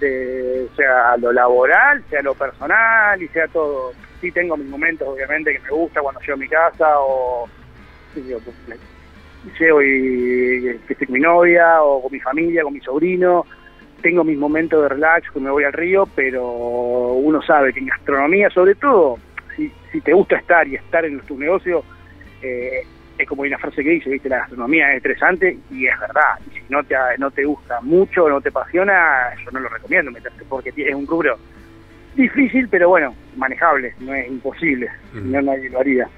de, 0.00 0.68
sea 0.76 1.16
lo 1.18 1.32
laboral, 1.32 2.02
sea 2.08 2.22
lo 2.22 2.34
personal 2.34 3.20
y 3.22 3.28
sea 3.28 3.48
todo. 3.48 3.92
Sí 4.20 4.30
tengo 4.32 4.56
mis 4.56 4.68
momentos, 4.68 5.08
obviamente, 5.08 5.52
que 5.52 5.60
me 5.60 5.70
gusta 5.70 6.00
cuando 6.00 6.20
llego 6.20 6.34
a 6.34 6.36
mi 6.36 6.48
casa 6.48 6.86
o 6.98 7.48
llego 9.58 9.82
y 9.82 10.62
que 10.62 10.92
estoy 10.92 11.06
con 11.06 11.14
mi 11.14 11.20
novia 11.20 11.82
o 11.82 12.02
con 12.02 12.12
mi 12.12 12.20
familia, 12.20 12.62
con 12.62 12.74
mi 12.74 12.80
sobrino, 12.80 13.46
tengo 14.02 14.24
mis 14.24 14.38
momentos 14.38 14.82
de 14.82 14.88
relax, 14.88 15.30
que 15.30 15.40
me 15.40 15.50
voy 15.50 15.64
al 15.64 15.72
río, 15.72 16.08
pero 16.14 16.44
uno 16.44 17.42
sabe 17.42 17.72
que 17.72 17.80
en 17.80 17.86
gastronomía, 17.86 18.50
sobre 18.50 18.74
todo, 18.74 19.18
si, 19.56 19.72
si 19.92 20.00
te 20.00 20.12
gusta 20.12 20.36
estar 20.36 20.66
y 20.66 20.76
estar 20.76 21.04
en 21.04 21.20
tu 21.20 21.38
negocio, 21.38 21.84
eh, 22.42 22.82
es 23.18 23.28
como 23.28 23.42
hay 23.42 23.48
una 23.48 23.58
frase 23.58 23.82
que 23.82 23.90
dice, 23.90 24.10
¿viste? 24.10 24.28
la 24.28 24.38
gastronomía 24.38 24.90
es 24.90 24.98
estresante 24.98 25.58
y 25.70 25.86
es 25.86 26.00
verdad. 26.00 26.38
Y 26.46 26.58
si 26.58 26.64
no 26.68 26.82
te, 26.84 26.94
no 27.18 27.30
te 27.30 27.44
gusta 27.44 27.80
mucho, 27.82 28.28
no 28.28 28.40
te 28.40 28.48
apasiona, 28.48 29.34
yo 29.44 29.50
no 29.50 29.60
lo 29.60 29.68
recomiendo 29.68 30.10
meterte 30.10 30.44
porque 30.48 30.72
es 30.74 30.94
un 30.94 31.06
rubro 31.06 31.38
difícil, 32.14 32.68
pero 32.68 32.88
bueno, 32.88 33.14
manejable, 33.36 33.94
no 34.00 34.14
es 34.14 34.28
imposible, 34.28 34.90
no 35.12 35.42
nadie 35.42 35.70
lo 35.70 35.80
haría. 35.80 36.08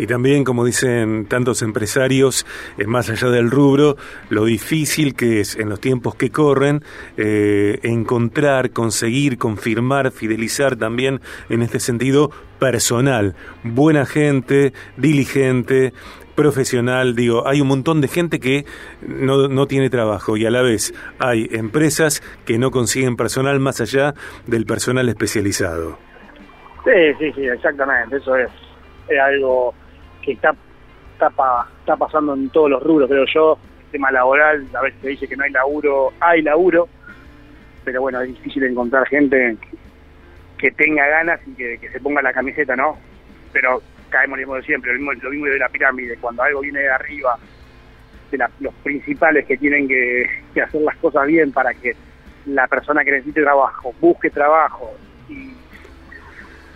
Y 0.00 0.06
también, 0.06 0.44
como 0.44 0.64
dicen 0.64 1.26
tantos 1.26 1.60
empresarios, 1.60 2.46
eh, 2.78 2.86
más 2.86 3.10
allá 3.10 3.28
del 3.28 3.50
rubro, 3.50 3.98
lo 4.30 4.46
difícil 4.46 5.14
que 5.14 5.40
es 5.40 5.56
en 5.56 5.68
los 5.68 5.78
tiempos 5.78 6.14
que 6.14 6.30
corren 6.30 6.82
eh, 7.18 7.78
encontrar, 7.82 8.70
conseguir, 8.70 9.36
confirmar, 9.36 10.10
fidelizar 10.10 10.76
también 10.76 11.20
en 11.50 11.60
este 11.60 11.80
sentido 11.80 12.30
personal, 12.58 13.34
buena 13.62 14.06
gente, 14.06 14.72
diligente, 14.96 15.92
profesional, 16.34 17.14
digo, 17.14 17.46
hay 17.46 17.60
un 17.60 17.68
montón 17.68 18.00
de 18.00 18.08
gente 18.08 18.40
que 18.40 18.64
no, 19.06 19.48
no, 19.48 19.66
tiene 19.66 19.90
trabajo 19.90 20.38
y 20.38 20.46
a 20.46 20.50
la 20.50 20.62
vez 20.62 20.94
hay 21.18 21.46
empresas 21.52 22.22
que 22.46 22.56
no 22.56 22.70
consiguen 22.70 23.16
personal 23.16 23.60
más 23.60 23.82
allá 23.82 24.14
del 24.46 24.64
personal 24.64 25.10
especializado. 25.10 25.98
Sí, 26.84 27.14
sí, 27.18 27.32
sí, 27.34 27.44
exactamente, 27.44 28.16
eso 28.16 28.34
es, 28.36 28.48
es 29.06 29.20
algo 29.20 29.74
que 30.22 30.32
está, 30.32 30.54
está, 31.14 31.28
está 31.80 31.96
pasando 31.96 32.34
en 32.34 32.50
todos 32.50 32.70
los 32.70 32.82
rubros, 32.82 33.08
creo 33.08 33.24
yo. 33.26 33.58
El 33.86 33.92
tema 33.92 34.10
laboral, 34.12 34.66
a 34.74 34.82
veces 34.82 35.00
se 35.00 35.08
dice 35.08 35.28
que 35.28 35.36
no 35.36 35.44
hay 35.44 35.50
laburo, 35.50 36.12
hay 36.20 36.42
laburo, 36.42 36.88
pero 37.84 38.02
bueno, 38.02 38.20
es 38.20 38.28
difícil 38.28 38.62
encontrar 38.64 39.06
gente 39.08 39.56
que 40.58 40.70
tenga 40.72 41.06
ganas 41.06 41.40
y 41.46 41.54
que, 41.54 41.88
se 41.90 42.00
ponga 42.00 42.22
la 42.22 42.32
camiseta, 42.32 42.76
¿no? 42.76 42.98
Pero 43.52 43.82
caemos 44.10 44.38
lo 44.38 44.42
mismo 44.42 44.54
de 44.56 44.62
siempre, 44.62 44.92
lo 44.92 45.30
mismo, 45.30 45.46
de 45.46 45.58
la 45.58 45.68
pirámide, 45.68 46.16
cuando 46.18 46.42
algo 46.42 46.60
viene 46.60 46.80
de 46.80 46.90
arriba, 46.90 47.38
los 48.60 48.74
principales 48.84 49.46
que 49.46 49.56
tienen 49.56 49.88
que, 49.88 50.28
hacer 50.62 50.82
las 50.82 50.96
cosas 50.98 51.26
bien 51.26 51.50
para 51.52 51.72
que 51.74 51.96
la 52.46 52.66
persona 52.68 53.04
que 53.04 53.12
necesite 53.12 53.42
trabajo 53.42 53.94
busque 54.00 54.30
trabajo 54.30 54.94
y 55.28 55.52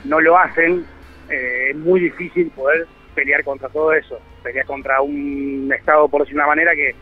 no 0.05 0.21
lo 0.21 0.39
hacen, 0.39 0.85
eh, 1.31 1.69
es 1.71 1.77
muy 1.77 2.01
difícil 2.01 2.51
poder 2.51 2.87
pelear 3.15 3.45
contra 3.45 3.69
todo 3.69 3.93
eso, 3.93 4.19
pelear 4.43 4.67
contra 4.67 5.01
un 5.01 5.73
Estado, 5.75 6.09
por 6.09 6.23
decir 6.23 6.37
una 6.37 6.47
manera, 6.47 6.75
que, 6.75 6.95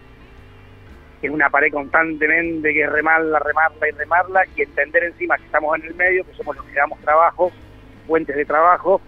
es 1.23 1.31
una 1.31 1.49
pared 1.50 1.71
constantemente, 1.73 2.75
que 2.75 2.87
remarla, 2.87 3.38
remarla 3.38 3.88
y 3.88 3.92
remarla, 3.92 4.42
y 4.57 4.62
entender 4.62 5.04
encima 5.04 5.37
que 5.37 5.45
estamos 5.45 5.78
en 5.78 5.87
el 5.87 5.95
medio, 5.95 6.25
que 6.25 6.35
somos 6.35 6.57
los 6.57 6.64
que 6.66 6.75
damos 6.75 6.99
trabajo, 7.00 7.52
fuentes 8.07 8.35
de 8.35 8.45
trabajo. 8.45 9.00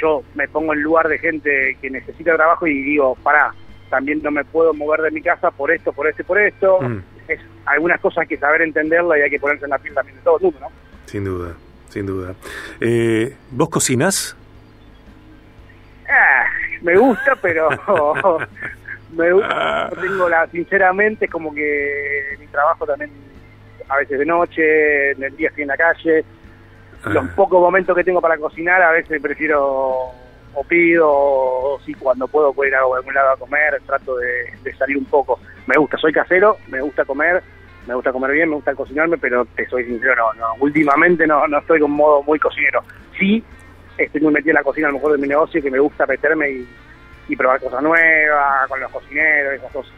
Yo 0.00 0.22
me 0.34 0.48
pongo 0.48 0.72
en 0.72 0.82
lugar 0.82 1.08
de 1.08 1.18
gente 1.18 1.76
que 1.80 1.90
necesita 1.90 2.34
trabajo 2.36 2.66
y 2.66 2.82
digo, 2.82 3.14
pará, 3.22 3.52
también 3.90 4.22
no 4.22 4.30
me 4.30 4.44
puedo 4.44 4.72
mover 4.72 5.02
de 5.02 5.10
mi 5.10 5.20
casa 5.20 5.50
por 5.50 5.70
esto, 5.70 5.92
por 5.92 6.06
esto 6.06 6.22
y 6.22 6.24
por 6.24 6.38
esto. 6.38 6.80
Mm. 6.80 7.02
Es, 7.28 7.40
algunas 7.66 8.00
cosas 8.00 8.22
hay 8.22 8.28
que 8.28 8.38
saber 8.38 8.62
entenderla 8.62 9.18
y 9.18 9.22
hay 9.22 9.30
que 9.30 9.38
ponerse 9.38 9.64
en 9.64 9.70
la 9.70 9.78
piel 9.78 9.94
también 9.94 10.16
de 10.16 10.22
todo 10.22 10.36
el 10.38 10.42
mundo, 10.44 10.60
¿no? 10.60 10.68
Sin 11.04 11.24
duda, 11.24 11.54
sin 11.90 12.06
duda. 12.06 12.34
Eh, 12.80 13.36
¿Vos 13.50 13.68
cocinás? 13.68 14.36
Ah, 16.10 16.46
me 16.82 16.96
gusta, 16.96 17.36
pero 17.36 17.68
me 19.12 19.32
gusta, 19.32 19.90
tengo 20.00 20.28
la, 20.28 20.46
sinceramente, 20.48 21.28
como 21.28 21.54
que 21.54 22.36
mi 22.38 22.46
trabajo 22.48 22.86
también, 22.86 23.10
a 23.88 23.96
veces 23.98 24.18
de 24.18 24.26
noche, 24.26 25.12
en 25.12 25.22
el 25.22 25.36
día 25.36 25.48
estoy 25.48 25.62
en 25.62 25.68
la 25.68 25.76
calle, 25.76 26.24
los 27.04 27.24
ah. 27.24 27.32
pocos 27.34 27.60
momentos 27.60 27.96
que 27.96 28.04
tengo 28.04 28.20
para 28.20 28.36
cocinar, 28.38 28.82
a 28.82 28.92
veces 28.92 29.20
prefiero 29.22 30.12
o 30.52 30.64
pido, 30.64 31.08
o 31.08 31.80
si 31.84 31.94
cuando 31.94 32.26
puedo 32.26 32.52
puedo 32.52 32.68
ir 32.68 32.74
a 32.74 32.80
algún 32.80 33.14
lado 33.14 33.30
a 33.30 33.36
comer, 33.36 33.80
trato 33.86 34.16
de, 34.16 34.74
salir 34.76 34.96
un 34.96 35.04
poco. 35.04 35.38
Me 35.66 35.76
gusta, 35.78 35.96
soy 35.96 36.12
casero, 36.12 36.56
me 36.68 36.80
gusta 36.80 37.04
comer, 37.04 37.42
me 37.86 37.94
gusta 37.94 38.12
comer 38.12 38.32
bien, 38.32 38.48
me 38.48 38.56
gusta 38.56 38.74
cocinarme, 38.74 39.16
pero 39.18 39.44
te 39.44 39.66
soy 39.68 39.84
sincero, 39.84 40.32
no, 40.34 40.40
no 40.40 40.54
últimamente 40.60 41.26
no, 41.26 41.46
no 41.46 41.58
estoy 41.58 41.80
con 41.80 41.92
modo 41.92 42.22
muy 42.22 42.38
cocinero. 42.38 42.82
Sí, 43.18 43.44
estoy 44.04 44.20
muy 44.20 44.32
metido 44.32 44.50
en 44.50 44.56
la 44.56 44.62
cocina 44.62 44.88
a 44.88 44.90
lo 44.90 44.96
mejor 44.96 45.12
de 45.12 45.18
mi 45.18 45.28
negocio 45.28 45.62
que 45.62 45.70
me 45.70 45.78
gusta 45.78 46.06
meterme 46.06 46.50
y, 46.50 46.66
probar 47.36 47.60
cosas 47.60 47.80
nuevas 47.80 48.68
con 48.68 48.80
los 48.80 48.90
cocineros 48.90 49.54
esas 49.54 49.70
cosas. 49.70 49.92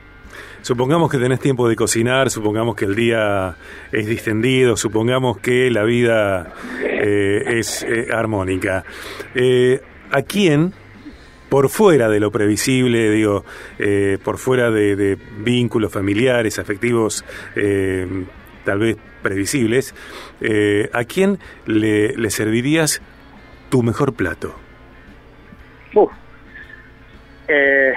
Supongamos 0.61 1.11
que 1.11 1.18
tenés 1.18 1.40
tiempo 1.40 1.66
de 1.66 1.75
cocinar, 1.75 2.30
supongamos 2.30 2.76
que 2.76 2.85
el 2.85 2.94
día 2.94 3.56
es 3.90 4.06
distendido, 4.06 4.76
supongamos 4.76 5.38
que 5.38 5.71
la 5.71 5.82
vida 5.82 6.52
eh, 6.80 7.59
es 7.59 7.82
eh, 7.82 8.09
armónica. 8.12 8.85
Eh, 9.35 9.80
¿A 10.11 10.21
quién, 10.23 10.75
por 11.49 11.71
fuera 11.71 12.11
de 12.11 12.21
lo 12.21 12.30
previsible, 12.30 13.11
digo, 13.11 13.44
por 14.23 14.37
fuera 14.37 14.71
de, 14.71 15.18
vínculos 15.38 15.90
familiares, 15.90 16.59
afectivos, 16.59 17.25
tal 18.64 18.78
vez 18.78 18.99
previsibles, 19.23 19.94
¿a 20.92 21.04
quién 21.04 21.38
le 21.64 22.30
servirías 22.30 23.00
tu 23.73 23.83
mejor 23.83 24.12
plato? 24.12 24.55
Eh, 27.49 27.95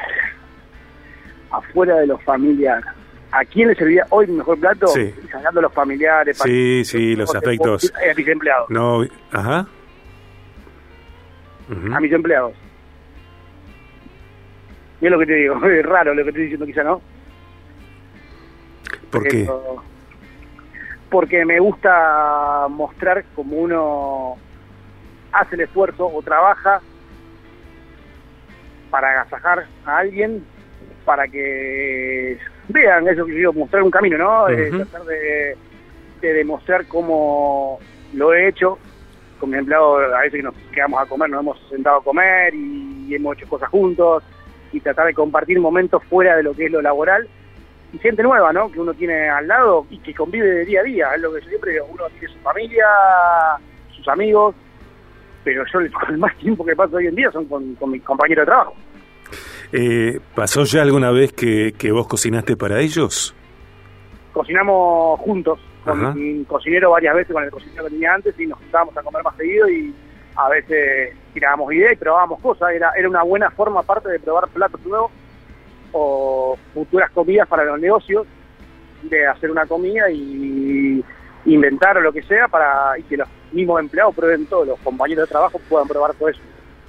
afuera 1.52 1.98
de 1.98 2.08
los 2.08 2.24
familiares. 2.24 2.86
¿A 3.32 3.44
quién 3.44 3.68
le 3.68 3.76
serviría 3.76 4.08
hoy 4.10 4.26
mi 4.28 4.38
mejor 4.38 4.58
plato? 4.58 4.88
Sí. 4.88 5.14
Sacando 5.30 5.62
los 5.62 5.74
familiares. 5.74 6.38
Sí, 6.42 6.84
sí, 6.86 7.16
los 7.18 7.36
afectos. 7.36 7.92
El 8.02 8.30
empleado. 8.30 8.68
No, 8.70 9.04
ajá. 9.32 9.68
a 11.94 12.00
mis 12.00 12.12
empleados. 12.14 12.54
Es 15.02 15.12
lo 15.12 15.20
que 15.20 15.26
te 15.26 15.34
digo, 15.34 15.62
es 15.66 15.86
raro 15.86 16.14
lo 16.14 16.24
que 16.24 16.30
estoy 16.30 16.44
diciendo 16.44 16.66
quizá, 16.66 16.84
¿no? 16.84 17.02
¿Por 19.12 19.28
qué? 19.28 19.46
Porque 21.10 21.46
me 21.46 21.60
gusta 21.60 22.68
mostrar 22.70 23.26
cómo 23.36 23.58
uno 23.58 24.38
hace 25.36 25.56
el 25.56 25.62
esfuerzo 25.62 26.08
o 26.08 26.22
trabaja 26.22 26.82
para 28.90 29.12
agasajar 29.12 29.66
a 29.86 29.98
alguien, 29.98 30.46
para 31.04 31.28
que 31.28 32.38
vean 32.70 33.08
eso 33.08 33.26
que 33.26 33.34
digo, 33.34 33.54
mostrar 33.54 33.84
un 33.84 33.92
camino, 33.92 34.18
¿no? 34.18 34.46
tratar 34.46 35.04
de, 35.04 35.58
demostrar 36.22 36.88
cómo 36.88 37.80
lo 38.14 38.34
he 38.34 38.48
hecho. 38.48 38.80
Con 39.40 39.50
mi 39.50 39.58
empleado, 39.58 39.98
a 39.98 40.22
veces 40.22 40.38
que 40.38 40.44
nos 40.44 40.56
quedamos 40.74 41.02
a 41.02 41.06
comer, 41.06 41.30
nos 41.30 41.42
hemos 41.42 41.70
sentado 41.70 41.98
a 41.98 42.04
comer 42.04 42.56
y 42.56 43.14
hemos 43.14 43.38
hecho 43.38 43.50
cosas 43.50 43.70
juntos 43.70 44.24
y 44.72 44.80
tratar 44.80 45.08
de 45.08 45.14
compartir 45.14 45.60
momentos 45.60 46.02
fuera 46.06 46.38
de 46.38 46.44
lo 46.44 46.54
que 46.54 46.66
es 46.66 46.72
lo 46.72 46.82
laboral 46.82 47.28
y 47.94 48.00
gente 48.00 48.24
nueva, 48.24 48.52
¿no? 48.54 48.72
Que 48.72 48.80
uno 48.80 48.94
tiene 48.94 49.30
al 49.30 49.48
lado 49.48 49.86
y 49.90 50.00
que 50.00 50.14
convive 50.14 50.48
de 50.48 50.66
día 50.66 50.82
a 50.82 50.84
día. 50.84 51.16
Es 51.16 51.22
lo 51.22 51.34
que 51.34 51.42
yo 51.42 51.50
siempre 51.50 51.72
digo, 51.74 51.86
uno 51.92 52.04
tiene 52.18 52.34
su 52.34 52.40
familia, 52.40 52.88
sus 53.92 54.08
amigos, 54.08 54.56
pero 55.46 55.64
yo 55.72 55.80
el 56.10 56.18
más 56.18 56.36
tiempo 56.38 56.66
que 56.66 56.76
paso 56.76 56.98
hoy 56.98 57.08
en 57.08 57.16
día 57.16 57.32
son 57.32 57.46
con, 57.46 57.92
mis 57.92 58.04
compañeros 58.04 58.42
de 58.42 58.46
trabajo. 58.48 58.74
Eh, 59.72 60.20
¿Pasó 60.36 60.64
ya 60.64 60.82
alguna 60.82 61.12
vez 61.12 61.32
que, 61.32 61.92
vos 61.92 62.08
cocinaste 62.08 62.58
para 62.58 62.82
ellos? 62.82 63.34
Cocinamos 64.34 65.20
juntos, 65.22 65.60
con 65.86 66.14
mi 66.16 66.44
cocinero 66.44 66.92
varias 66.92 67.16
veces, 67.16 67.34
con 67.34 67.44
el 67.44 67.52
cocinero 67.52 67.86
que 67.86 67.92
tenía 67.92 68.14
antes, 68.14 68.38
y 68.38 68.48
nos 68.48 68.60
juntábamos 68.60 68.98
a 68.98 69.04
comer 69.04 69.24
más 69.24 69.38
seguido 69.38 69.70
y 69.70 69.94
a 70.36 70.50
veces 70.50 71.16
tirábamos 71.34 71.72
ideas 71.74 71.94
y 71.94 71.96
probábamos 71.96 72.42
cosas. 72.42 72.72
Era, 72.74 72.92
era 72.98 73.08
una 73.08 73.24
buena 73.24 73.50
forma, 73.52 73.80
aparte 73.80 74.10
de 74.10 74.20
probar 74.20 74.50
platos 74.50 74.82
nuevos 74.86 75.12
o 75.94 76.58
futuras 76.74 77.10
comidas 77.12 77.48
para 77.48 77.64
los 77.64 77.80
negocios, 77.80 78.28
de 79.04 79.28
hacer 79.28 79.52
una 79.52 79.66
comida 79.66 80.10
y 80.12 80.95
inventar 81.46 81.98
o 81.98 82.02
lo 82.02 82.12
que 82.12 82.24
sea 82.24 82.48
para 82.48 82.98
y 82.98 83.04
que 83.04 83.18
los 83.18 83.28
mismos 83.52 83.80
empleados 83.80 84.16
prueben 84.16 84.46
todo, 84.48 84.66
los 84.66 84.80
compañeros 84.80 85.28
de 85.28 85.32
trabajo 85.32 85.60
puedan 85.70 85.88
probar 85.88 86.14
todo 86.16 86.30
eso. 86.30 86.42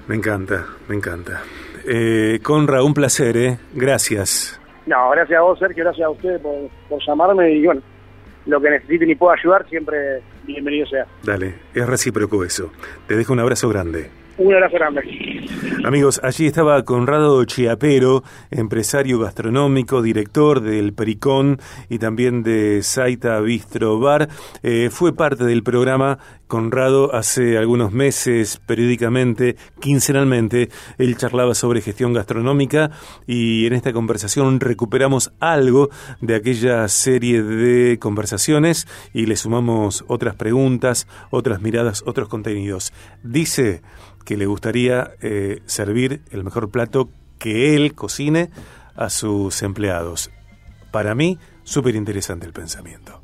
Me 0.06 0.16
encanta, 0.16 0.64
me 0.88 0.96
encanta. 0.96 1.42
Eh, 1.84 2.40
Conra, 2.42 2.82
un 2.82 2.94
placer, 2.94 3.36
¿eh? 3.36 3.58
Gracias. 3.74 4.60
No, 4.86 5.10
gracias 5.10 5.38
a 5.38 5.42
vos, 5.42 5.58
Sergio, 5.58 5.84
gracias 5.84 6.06
a 6.06 6.10
ustedes 6.10 6.40
por, 6.40 6.54
por 6.88 7.00
llamarme 7.04 7.52
y 7.52 7.64
bueno, 7.64 7.82
lo 8.46 8.60
que 8.60 8.70
necesiten 8.70 9.10
y 9.10 9.14
pueda 9.14 9.34
ayudar, 9.34 9.68
siempre 9.68 10.22
bienvenido 10.44 10.86
sea. 10.86 11.06
Dale, 11.22 11.54
es 11.74 11.86
recíproco 11.86 12.44
eso. 12.44 12.70
Te 13.06 13.16
dejo 13.16 13.32
un 13.32 13.40
abrazo 13.40 13.68
grande. 13.68 14.10
Un 14.38 14.52
abrazo 14.54 14.74
grande. 14.74 15.00
Amigos, 15.84 16.20
allí 16.22 16.46
estaba 16.46 16.84
Conrado 16.84 17.42
Chiapero, 17.44 18.22
empresario 18.50 19.18
gastronómico, 19.18 20.02
director 20.02 20.60
del 20.60 20.92
Pericón 20.92 21.58
y 21.88 21.98
también 21.98 22.42
de 22.42 22.82
Saita 22.82 23.40
Bistro 23.40 23.98
Bar. 23.98 24.28
Eh, 24.62 24.90
fue 24.90 25.14
parte 25.14 25.44
del 25.44 25.62
programa 25.62 26.18
Conrado 26.48 27.14
hace 27.14 27.56
algunos 27.56 27.92
meses, 27.92 28.60
periódicamente, 28.66 29.56
quincenalmente. 29.80 30.68
Él 30.98 31.16
charlaba 31.16 31.54
sobre 31.54 31.80
gestión 31.80 32.12
gastronómica 32.12 32.90
y 33.26 33.66
en 33.66 33.72
esta 33.72 33.92
conversación 33.92 34.60
recuperamos 34.60 35.32
algo 35.40 35.88
de 36.20 36.34
aquella 36.34 36.86
serie 36.88 37.42
de 37.42 37.98
conversaciones 37.98 38.86
y 39.14 39.26
le 39.26 39.36
sumamos 39.36 40.04
otras 40.08 40.34
preguntas, 40.34 41.08
otras 41.30 41.62
miradas, 41.62 42.02
otros 42.06 42.28
contenidos. 42.28 42.92
Dice 43.22 43.82
que 44.26 44.36
le 44.36 44.44
gustaría 44.44 45.14
eh, 45.22 45.62
servir 45.64 46.20
el 46.32 46.44
mejor 46.44 46.70
plato 46.70 47.08
que 47.38 47.76
él 47.76 47.94
cocine 47.94 48.50
a 48.96 49.08
sus 49.08 49.62
empleados. 49.62 50.30
Para 50.90 51.14
mí, 51.14 51.38
súper 51.62 51.94
interesante 51.94 52.44
el 52.44 52.52
pensamiento. 52.52 53.15